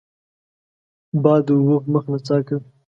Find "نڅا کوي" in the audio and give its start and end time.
2.11-2.61